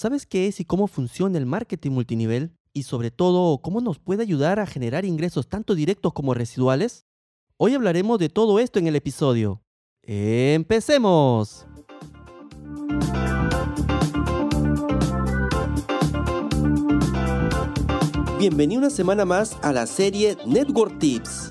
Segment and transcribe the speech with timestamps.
[0.00, 2.52] ¿Sabes qué es y cómo funciona el marketing multinivel?
[2.72, 7.04] Y sobre todo, ¿cómo nos puede ayudar a generar ingresos tanto directos como residuales?
[7.56, 9.60] Hoy hablaremos de todo esto en el episodio.
[10.02, 11.66] ¡Empecemos!
[18.38, 21.50] Bienvenido una semana más a la serie Network Tips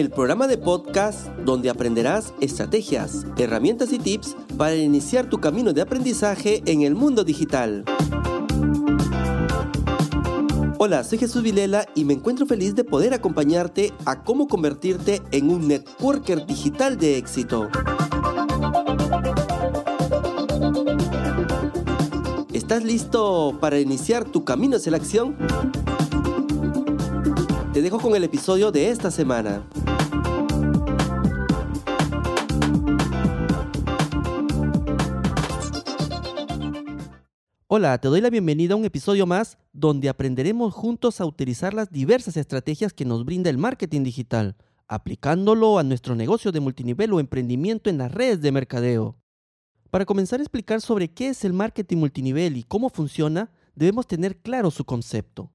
[0.00, 5.80] el programa de podcast donde aprenderás estrategias, herramientas y tips para iniciar tu camino de
[5.80, 7.82] aprendizaje en el mundo digital.
[10.76, 15.48] Hola, soy Jesús Vilela y me encuentro feliz de poder acompañarte a cómo convertirte en
[15.48, 17.70] un networker digital de éxito.
[22.52, 25.36] ¿Estás listo para iniciar tu camino hacia la acción?
[27.76, 29.62] te dejo con el episodio de esta semana.
[37.78, 41.90] Hola, te doy la bienvenida a un episodio más donde aprenderemos juntos a utilizar las
[41.90, 44.56] diversas estrategias que nos brinda el marketing digital,
[44.88, 49.18] aplicándolo a nuestro negocio de multinivel o emprendimiento en las redes de mercadeo.
[49.90, 54.38] Para comenzar a explicar sobre qué es el marketing multinivel y cómo funciona, debemos tener
[54.38, 55.52] claro su concepto.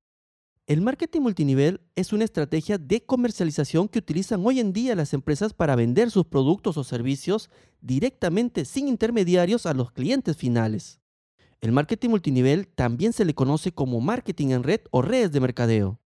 [0.67, 5.55] El marketing multinivel es una estrategia de comercialización que utilizan hoy en día las empresas
[5.55, 7.49] para vender sus productos o servicios
[7.81, 11.00] directamente sin intermediarios a los clientes finales.
[11.61, 15.99] El marketing multinivel también se le conoce como marketing en red o redes de mercadeo.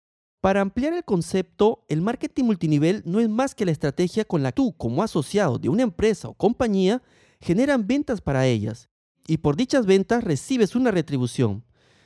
[0.40, 4.52] Para ampliar el concepto, el marketing multinivel no es más que la estrategia con la
[4.52, 7.02] que tú, como asociado de una empresa o compañía,
[7.38, 8.88] generan ventas para ellas
[9.26, 11.64] y por dichas ventas recibes una retribución,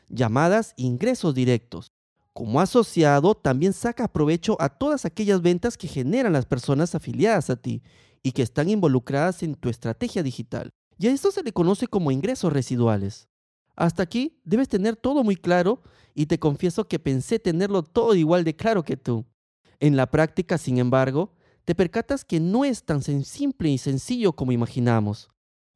[0.08, 1.92] llamadas ingresos directos.
[2.32, 7.56] Como asociado, también saca provecho a todas aquellas ventas que generan las personas afiliadas a
[7.56, 7.80] ti
[8.24, 10.70] y que están involucradas en tu estrategia digital.
[10.98, 13.28] Y a esto se le conoce como ingresos residuales.
[13.76, 15.82] Hasta aquí debes tener todo muy claro
[16.14, 19.26] y te confieso que pensé tenerlo todo igual de claro que tú.
[19.78, 21.34] En la práctica, sin embargo,
[21.66, 25.28] te percatas que no es tan simple y sencillo como imaginamos,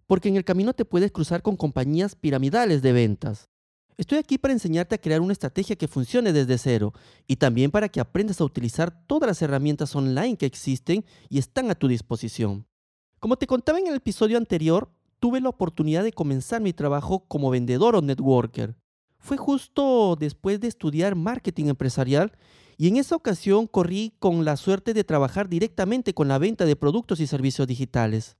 [0.06, 3.50] porque en el camino te puedes cruzar con compañías piramidales de ventas.
[3.98, 6.94] Estoy aquí para enseñarte a crear una estrategia que funcione desde cero
[7.26, 11.70] y también para que aprendas a utilizar todas las herramientas online que existen y están
[11.70, 12.66] a tu disposición.
[13.18, 14.90] Como te contaba en el episodio anterior,
[15.20, 18.74] tuve la oportunidad de comenzar mi trabajo como vendedor o networker.
[19.18, 22.32] Fue justo después de estudiar marketing empresarial
[22.78, 26.74] y en esa ocasión corrí con la suerte de trabajar directamente con la venta de
[26.74, 28.38] productos y servicios digitales.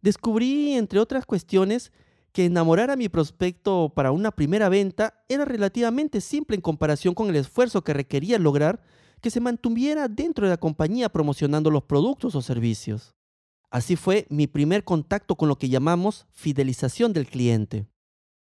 [0.00, 1.92] Descubrí, entre otras cuestiones,
[2.32, 7.28] que enamorar a mi prospecto para una primera venta era relativamente simple en comparación con
[7.28, 8.82] el esfuerzo que requería lograr
[9.20, 13.13] que se mantuviera dentro de la compañía promocionando los productos o servicios.
[13.74, 17.88] Así fue mi primer contacto con lo que llamamos fidelización del cliente.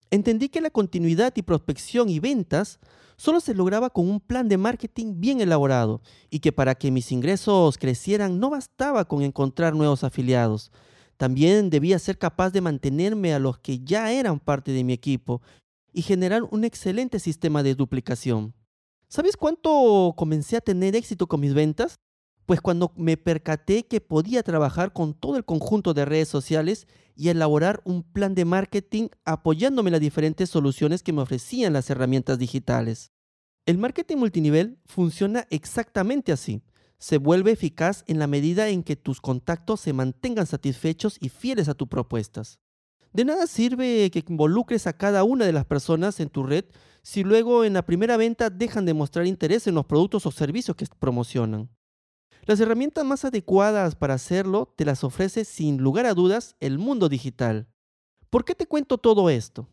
[0.10, 2.80] Entendí que la continuidad y prospección y ventas
[3.16, 6.02] solo se lograba con un plan de marketing bien elaborado
[6.32, 10.72] y que para que mis ingresos crecieran no bastaba con encontrar nuevos afiliados,
[11.16, 15.44] también debía ser capaz de mantenerme a los que ya eran parte de mi equipo
[15.94, 18.56] y generar un excelente sistema de duplicación.
[19.10, 22.00] ¿Sabes cuánto comencé a tener éxito con mis ventas?
[22.50, 27.30] Pues cuando me percaté que podía trabajar con todo el conjunto de redes sociales y
[27.30, 32.40] elaborar un plan de marketing apoyándome en las diferentes soluciones que me ofrecían las herramientas
[32.40, 33.12] digitales.
[33.68, 36.64] El marketing multinivel funciona exactamente así
[36.98, 41.70] se vuelve eficaz en la medida en que tus contactos se mantengan satisfechos y fieles
[41.70, 42.60] a tus propuestas.
[43.14, 46.66] De nada sirve que involucres a cada una de las personas en tu red
[47.04, 50.76] si luego en la primera venta dejan de mostrar interés en los productos o servicios
[50.76, 51.70] que promocionan.
[52.50, 57.08] Las herramientas más adecuadas para hacerlo te las ofrece sin lugar a dudas el mundo
[57.08, 57.68] digital.
[58.32, 59.70] ¿Por qué te cuento todo esto?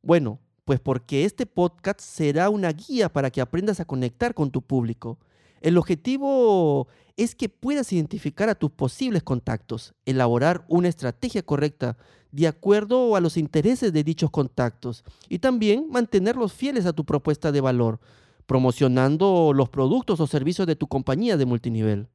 [0.00, 4.62] Bueno, pues porque este podcast será una guía para que aprendas a conectar con tu
[4.62, 5.18] público
[5.60, 6.86] el objetivo
[7.16, 11.96] es que puedas identificar a tus posibles contactos, elaborar una estrategia correcta
[12.30, 17.50] de acuerdo a los intereses de dichos contactos y también mantenerlos fieles a tu propuesta
[17.50, 17.98] de valor,
[18.46, 22.08] promocionando los productos o servicios de tu compañía de multinivel.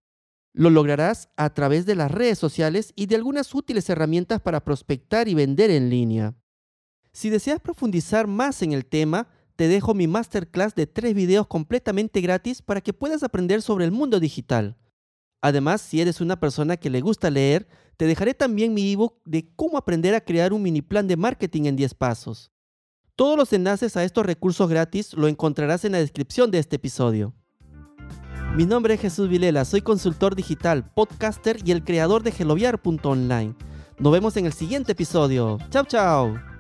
[0.58, 5.28] Lo lograrás a través de las redes sociales y de algunas útiles herramientas para prospectar
[5.28, 6.34] y vender en línea.
[7.12, 12.22] Si deseas profundizar más en el tema, te dejo mi masterclass de tres videos completamente
[12.22, 14.78] gratis para que puedas aprender sobre el mundo digital.
[15.42, 17.68] Además, si eres una persona que le gusta leer,
[17.98, 21.66] te dejaré también mi ebook de cómo aprender a crear un mini plan de marketing
[21.66, 22.54] en 10 pasos.
[23.18, 27.34] Todos los enlaces a estos recursos gratis lo encontrarás en la descripción de este episodio.
[28.56, 33.54] Mi nombre es Jesús Vilela, soy consultor digital, podcaster y el creador de geloviar.online.
[34.00, 35.58] Nos vemos en el siguiente episodio.
[35.72, 36.55] Chao, chao.